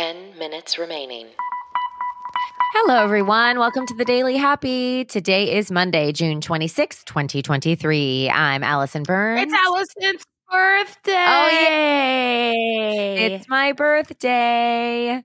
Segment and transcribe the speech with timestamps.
[0.00, 1.26] 10 minutes remaining.
[2.72, 3.58] Hello, everyone.
[3.58, 5.04] Welcome to the Daily Happy.
[5.04, 8.30] Today is Monday, June 26th, 2023.
[8.30, 9.42] I'm Alison Burns.
[9.42, 11.26] It's Alison's birthday.
[11.28, 13.26] Oh, yay.
[13.26, 15.22] It's my birthday.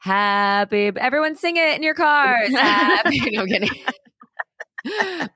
[0.00, 0.90] Happy.
[0.96, 2.50] Everyone sing it in your cars.
[2.56, 3.20] Happy.
[3.30, 3.70] no, I'm kidding.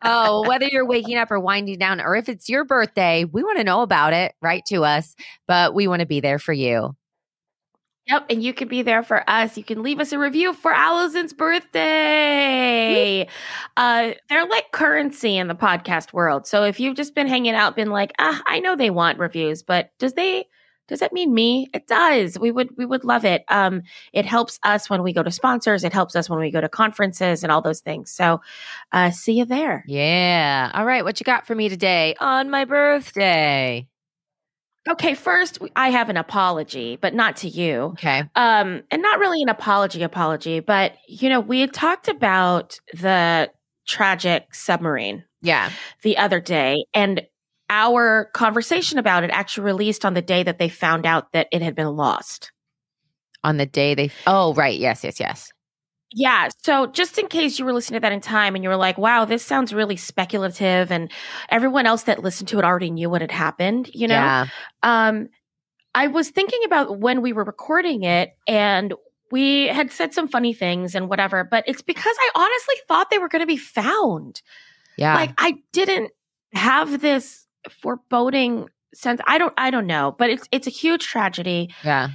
[0.02, 3.58] oh, whether you're waking up or winding down, or if it's your birthday, we want
[3.58, 4.34] to know about it.
[4.42, 5.14] Write to us,
[5.46, 6.96] but we want to be there for you.
[8.08, 9.56] Yep, and you can be there for us.
[9.58, 13.26] You can leave us a review for Alison's birthday.
[13.76, 16.46] Uh, they're like currency in the podcast world.
[16.46, 19.64] So if you've just been hanging out, been like, ah, I know they want reviews,
[19.64, 20.46] but does they?
[20.86, 21.68] Does that mean me?
[21.74, 22.38] It does.
[22.38, 23.44] We would we would love it.
[23.48, 23.82] Um,
[24.12, 25.82] it helps us when we go to sponsors.
[25.82, 28.12] It helps us when we go to conferences and all those things.
[28.12, 28.40] So,
[28.92, 29.82] uh, see you there.
[29.88, 30.70] Yeah.
[30.74, 31.02] All right.
[31.02, 33.88] What you got for me today on my birthday?
[34.88, 37.94] Okay, first I have an apology, but not to you.
[37.94, 38.22] Okay.
[38.34, 43.50] Um, and not really an apology apology, but you know, we had talked about the
[43.86, 45.24] tragic submarine.
[45.42, 45.70] Yeah.
[46.02, 47.22] The other day and
[47.68, 51.62] our conversation about it actually released on the day that they found out that it
[51.62, 52.52] had been lost.
[53.42, 54.78] On the day they Oh, right.
[54.78, 55.50] Yes, yes, yes.
[56.12, 56.48] Yeah.
[56.62, 58.96] So just in case you were listening to that in time and you were like,
[58.96, 61.10] wow, this sounds really speculative and
[61.48, 64.14] everyone else that listened to it already knew what had happened, you know?
[64.14, 64.46] Yeah.
[64.82, 65.28] Um,
[65.94, 68.94] I was thinking about when we were recording it and
[69.32, 73.18] we had said some funny things and whatever, but it's because I honestly thought they
[73.18, 74.42] were going to be found.
[74.96, 75.14] Yeah.
[75.14, 76.12] Like I didn't
[76.54, 79.20] have this foreboding sense.
[79.26, 81.74] I don't I don't know, but it's it's a huge tragedy.
[81.82, 82.10] Yeah.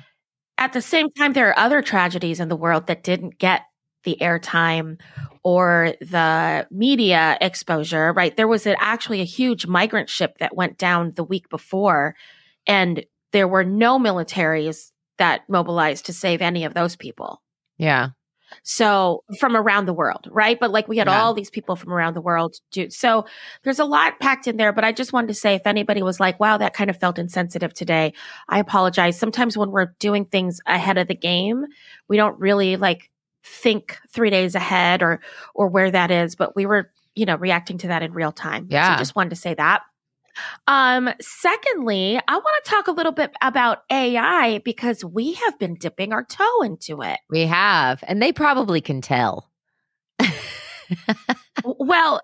[0.57, 3.63] At the same time there are other tragedies in the world that didn't get
[4.03, 4.99] the airtime
[5.43, 8.35] or the media exposure, right?
[8.35, 12.15] There was a, actually a huge migrant ship that went down the week before,
[12.67, 17.41] and there were no militaries that mobilized to save any of those people.
[17.77, 18.09] Yeah.
[18.63, 20.59] So from around the world, right?
[20.59, 21.21] But like we had Yeah.
[21.21, 22.89] all these people from around the world do.
[22.89, 23.25] So
[23.63, 26.19] there's a lot packed in there, but I just wanted to say if anybody was
[26.19, 28.13] like, wow, that kind of felt insensitive today,
[28.49, 29.17] I apologize.
[29.17, 31.65] Sometimes when we're doing things ahead of the game,
[32.09, 33.09] we don't really like
[33.43, 35.21] think three days ahead or
[35.55, 38.67] or where that is, but we were, you know, reacting to that in real time.
[38.69, 38.95] Yeah.
[38.95, 39.81] So just wanted to say that.
[40.67, 45.75] Um, secondly, I want to talk a little bit about AI because we have been
[45.75, 47.19] dipping our toe into it.
[47.29, 48.03] We have.
[48.07, 49.49] And they probably can tell.
[51.63, 52.21] Well,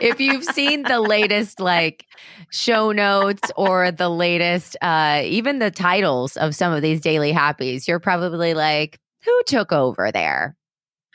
[0.00, 2.06] if you've seen the latest like
[2.50, 7.88] show notes or the latest uh even the titles of some of these daily happies
[7.88, 10.56] you're probably like who took over there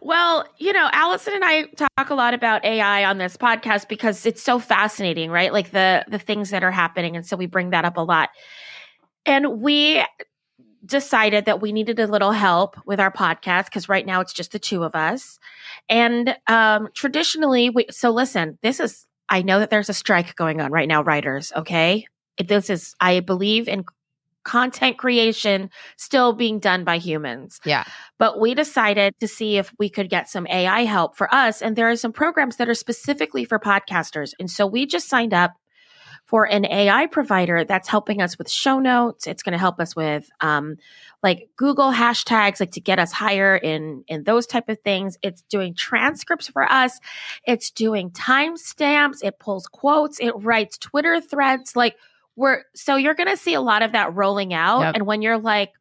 [0.00, 4.24] well, you know, Alison and I talk a lot about AI on this podcast because
[4.24, 5.52] it's so fascinating, right?
[5.52, 8.30] Like the the things that are happening, and so we bring that up a lot.
[9.26, 10.04] And we
[10.86, 14.52] decided that we needed a little help with our podcast because right now it's just
[14.52, 15.38] the two of us.
[15.88, 18.58] And um, traditionally, we so listen.
[18.62, 21.52] This is I know that there's a strike going on right now, writers.
[21.56, 22.06] Okay,
[22.38, 23.84] this is I believe in
[24.44, 27.60] content creation still being done by humans.
[27.64, 27.84] yeah
[28.18, 31.62] But we decided to see if we could get some AI help for us.
[31.62, 34.32] And there are some programs that are specifically for podcasters.
[34.38, 35.52] And so we just signed up
[36.30, 39.26] for an AI provider that's helping us with show notes.
[39.26, 40.76] It's going to help us with um,
[41.24, 45.18] like Google hashtags, like to get us higher in in those type of things.
[45.22, 47.00] It's doing transcripts for us.
[47.44, 49.24] It's doing timestamps.
[49.24, 50.20] It pulls quotes.
[50.20, 51.74] It writes Twitter threads.
[51.74, 51.96] Like
[52.36, 54.80] we're so you're going to see a lot of that rolling out.
[54.80, 54.94] Yep.
[54.96, 55.72] And when you're like,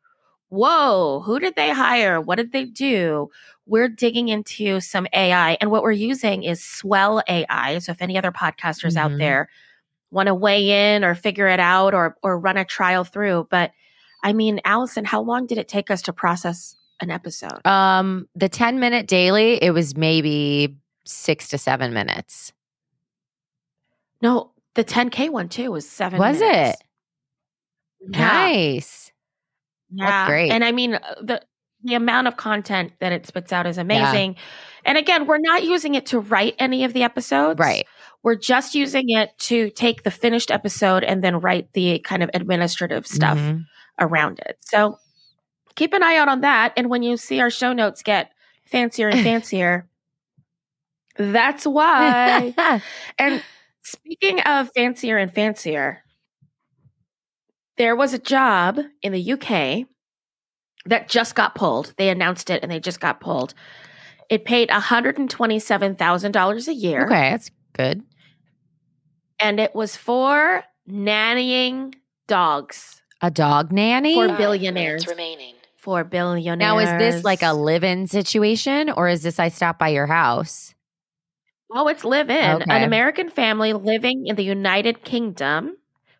[0.50, 2.20] whoa, who did they hire?
[2.20, 3.30] What did they do?
[3.66, 5.58] We're digging into some AI.
[5.62, 7.78] And what we're using is Swell AI.
[7.80, 9.20] So if any other podcasters out Mhm.
[9.20, 9.50] there
[10.12, 13.48] want to weigh in or figure it out or or run a trial through.
[13.52, 13.72] But
[14.24, 17.66] I mean, Alison, how long did it take us to process an episode?
[17.66, 22.52] um the 10 minute daily it was maybe 6 to 7 minutes
[24.22, 26.20] No, the 10K one too was seven.
[26.20, 26.80] was minutes.
[26.80, 26.86] it
[28.16, 28.28] Yeah.
[28.28, 29.12] nice
[29.92, 30.26] Yeah.
[30.28, 30.52] great.
[30.52, 31.42] And I mean, uh, the
[31.84, 34.36] the amount of content that it spits out is amazing.
[34.86, 37.58] And again, we're not using it to write any of the episodes.
[37.60, 37.86] right
[38.24, 42.30] We're just using it to take the finished episode and then write the kind of
[42.34, 43.64] administrative stuff Mhm.
[44.00, 44.58] around it.
[44.60, 44.98] So
[45.76, 46.74] keep an eye out on that.
[46.78, 48.32] And when you see our show notes get
[48.66, 49.88] fancier and fancier,
[51.18, 52.54] that's why.
[53.20, 53.42] and
[53.90, 56.04] speaking of fancier and fancier,
[57.78, 59.88] there was a job in the UK
[60.86, 61.94] that just got pulled.
[61.98, 63.54] They announced it and they just got pulled.
[64.30, 67.06] It paid $127,000 a year.
[67.06, 68.04] okay that's good
[69.40, 71.96] And it was for nannying
[72.28, 73.02] dogs.
[73.22, 74.14] A dog nanny?
[74.16, 75.06] For billionaires.
[75.06, 75.56] minutes remaining.
[75.78, 76.60] For billionaires.
[76.60, 80.08] now, is this like a live in situation or is this I stop by your
[80.08, 80.76] house?
[81.72, 82.62] Oh, it's live in.
[82.62, 82.66] Okay.
[82.70, 85.78] An American family living in the United Kingdom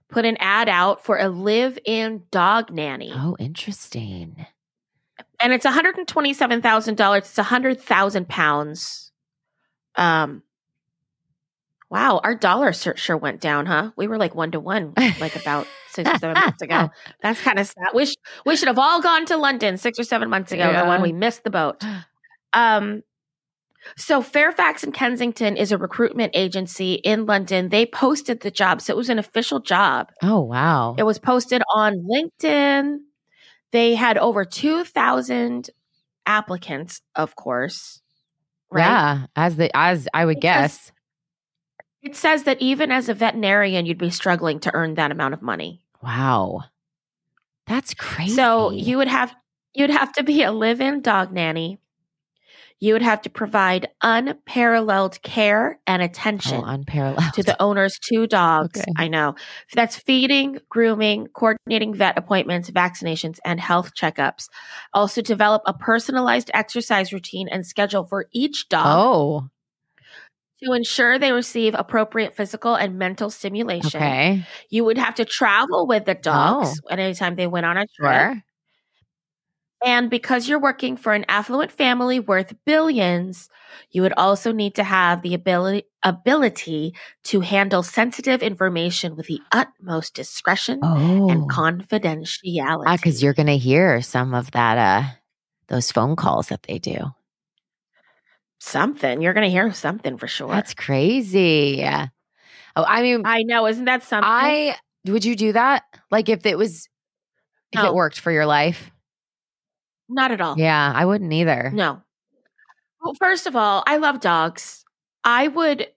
[0.10, 3.12] put an ad out for a live in dog nanny.
[3.16, 4.46] Oh, interesting.
[5.42, 7.18] And it's $127,000.
[7.18, 9.12] It's 100,000 pounds.
[9.96, 10.44] Um,
[11.90, 13.92] wow, our dollar sure, sure went down, huh?
[13.96, 16.90] We were like one to one, like about six or seven months ago.
[17.22, 17.88] That's kind of sad.
[17.94, 18.16] We, sh-
[18.46, 20.88] we should have all gone to London six or seven months ago Yeah.
[20.88, 21.84] one we missed the boat.
[22.52, 23.04] Um,
[23.98, 27.70] so Fairfax and Kensington is a recruitment agency in London.
[27.70, 28.82] They posted the job.
[28.82, 30.12] So it was an official job.
[30.22, 30.96] Oh, wow.
[30.98, 32.98] It was posted on LinkedIn.
[33.72, 35.70] They had over 2,000
[36.26, 38.02] applicants, of course.
[38.72, 38.84] Right.
[38.84, 40.92] Yeah, as the as I would Because- guess.
[42.02, 45.42] It says that even as a veterinarian, you'd be struggling to earn that amount of
[45.42, 45.82] money.
[46.02, 46.62] Wow.
[47.68, 48.36] That's crazy.
[48.36, 49.36] So you would have
[49.74, 51.78] you'd have to be a live-in dog nanny.
[52.82, 57.34] You would have to provide unparalleled care and oh, attention oh, unparalleled.
[57.34, 58.80] to the owner's two dogs.
[58.80, 58.92] Okay.
[58.98, 59.36] I know.
[59.74, 64.48] That's feeding, grooming, coordinating vet appointments, vaccinations, and health checkups.
[64.94, 69.50] Also, develop a personalized exercise routine and schedule for each dog Oh,
[70.64, 73.98] to ensure they receive appropriate physical and mental stimulation.
[74.02, 74.46] okay.
[74.70, 76.92] You would have to travel with the dogs oh.
[76.92, 78.12] at any time they went on a trip.
[78.12, 78.44] Sure.
[79.84, 83.50] And because you're working for an affluent family worth billions,
[83.92, 86.96] you would also need to have the ability ability
[87.26, 92.84] to handle sensitive information with the utmost discretion Oh, and confidentiality.
[92.86, 94.78] Ah, because you're gonna hear some of that.
[94.78, 95.10] Uh,
[95.68, 96.98] those phone calls that they do.
[98.60, 99.22] something.
[99.22, 100.50] You're going to hear something for sure.
[100.50, 101.84] That's crazy.
[102.76, 104.30] Oh, I mean, I know, isn't that something?
[104.30, 104.76] I
[105.06, 105.84] would you do that?
[106.12, 106.88] Like if it was,
[107.72, 107.88] if No.
[107.88, 108.92] it worked for your life?
[110.10, 110.56] Not at all.
[110.58, 111.72] Yeah, I wouldn't either.
[111.74, 112.02] No.
[113.02, 114.84] Well, first of all, I love dogs.
[115.24, 115.88] I would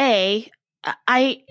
[0.00, 0.50] a
[0.84, 1.42] uh, I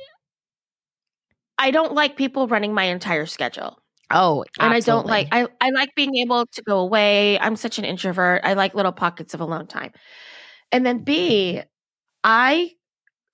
[1.57, 3.79] I don't like people running my entire schedule.
[4.09, 7.37] Oh, And I don't like I I like being able to go away.
[7.39, 8.41] I'm such an introvert.
[8.45, 9.91] I like little pockets of alone time.
[10.71, 11.61] And then B,
[12.23, 12.71] I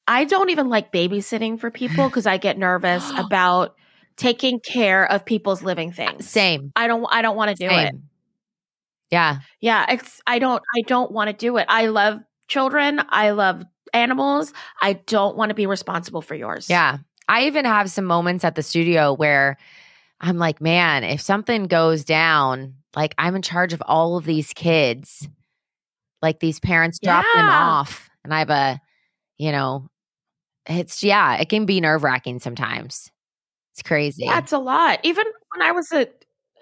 [0.08, 3.76] I don't even like babysitting for people because I get nervous about
[4.16, 6.28] taking care of people's living things.
[6.28, 6.72] Same.
[6.76, 7.94] I don't I don't want to do it.
[9.12, 9.40] Yeah.
[9.62, 11.66] Yeah, it's I don't I don't want to do it.
[11.70, 13.02] I love children.
[13.10, 13.64] I love
[13.94, 14.54] animals.
[14.82, 16.70] I don't want to be responsible for yours.
[16.70, 16.98] Yeah.
[17.30, 19.58] I even have some moments at the studio where
[20.20, 24.54] I'm like, man, if something goes down, like I'm in charge of all of these
[24.54, 25.28] kids.
[26.22, 28.10] Like these parents drop them off.
[28.24, 28.82] And I have a,
[29.38, 29.90] you know,
[30.66, 33.12] it's, yeah, it can be nerve wracking sometimes.
[33.74, 34.26] It's crazy.
[34.26, 35.00] That's a lot.
[35.04, 36.08] Even when I was a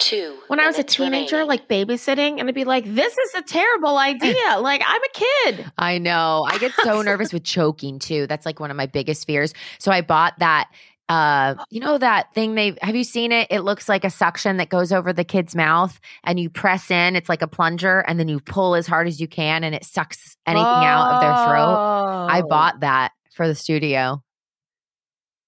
[0.01, 0.37] Two.
[0.47, 1.47] when I was a teenager, remaining.
[1.47, 5.09] like babysitting, and I'd be like, "This is a terrible idea." like I'm a
[5.53, 5.71] kid.
[5.77, 6.45] I know.
[6.49, 8.27] I get so nervous with choking too.
[8.27, 9.53] That's like one of my biggest fears.
[9.79, 10.69] So I bought that
[11.09, 13.47] uh you know that thing they have you seen it?
[13.51, 17.15] It looks like a suction that goes over the kid's mouth and you press in,
[17.15, 19.83] it's like a plunger and then you pull as hard as you can and it
[19.83, 22.27] sucks anything out of their throat.
[22.29, 24.23] I Oh, bought that for the studio.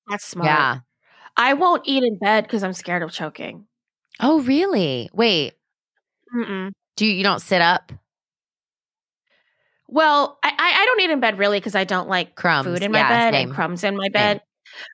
[0.09, 0.47] That's smart.
[0.47, 0.79] Yeah.
[1.37, 3.65] I won't eat in bed because I'm scared of choking.
[4.19, 5.09] Oh, really?
[5.13, 5.53] Wait.
[6.35, 6.71] Mm-mm.
[6.95, 7.91] Do you you don't sit up?
[9.87, 12.65] Well, I, I I don't eat in bed really because I don't like Crumbs.
[12.65, 13.47] food in my Yeah, bed same.
[13.47, 14.41] and crumbs in my bed.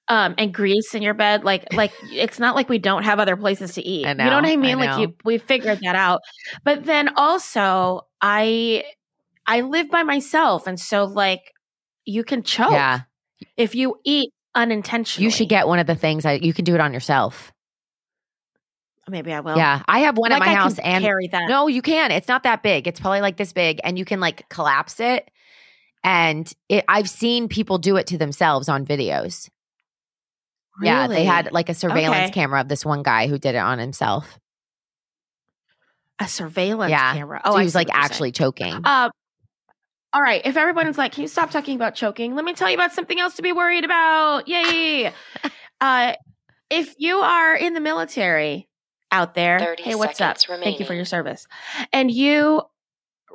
[0.09, 3.37] Um, and grease in your bed, like like it's not like we don't have other
[3.37, 4.05] places to eat.
[4.05, 4.77] I You know what know, I I mean?
[4.77, 6.19] Like you, we figured that out.
[6.65, 8.83] But then also, I
[9.47, 11.53] I live by myself, and so like
[12.05, 13.01] you can choke Yeah.
[13.55, 15.25] if you eat unintentionally.
[15.25, 17.53] You should get one of the things I you can do it on yourself.
[19.09, 19.57] Maybe I will.
[19.57, 19.81] yeah.
[19.87, 21.47] I have one like at my I house and carry that.
[21.49, 22.11] No, you can.
[22.11, 22.87] It's not that big.
[22.87, 25.29] It's probably like this big, and you can like collapse it.
[26.03, 29.49] And it, I've seen people do it to themselves on videos.
[30.81, 32.31] Yeah, they had like a surveillance Okay.
[32.31, 34.39] camera of this one guy who did it on himself.
[36.21, 37.13] a surveillance Yeah.
[37.13, 37.41] camera.
[37.43, 38.81] Oh, Oh, he was like actually choking.
[38.85, 39.09] Uh,
[40.13, 40.41] all right.
[40.45, 42.33] If everyone's like, can you stop talking about choking?
[42.35, 44.47] Let me tell you about something else to be worried about.
[44.47, 45.11] Yay.
[45.81, 46.13] uh,
[46.69, 48.68] if you are in the military
[49.11, 50.39] out there, hey, what's up?
[50.39, 51.47] seconds Thank you for your service.
[51.91, 52.61] And you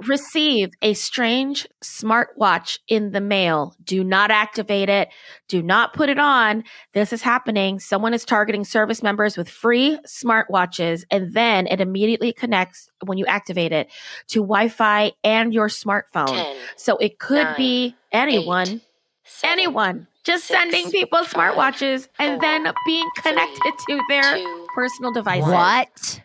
[0.08, 3.76] receive a strange smartwatch in the mail.
[3.84, 5.08] Do not activate it.
[5.48, 6.64] Do not put it on.
[6.94, 7.78] This is happening.
[7.78, 13.26] Someone is targeting service members with free smartwatches, and then it immediately connects when you
[13.26, 13.88] activate it
[14.28, 16.26] to Wi Fi and your smartphone.
[16.26, 16.56] Ten.
[16.76, 18.82] So it could nine, be anyone, eight,
[19.24, 25.12] seven, anyone, just six, sending people smartwatches and then being connected to their two, personal
[25.12, 25.50] devices.
[25.50, 26.20] What?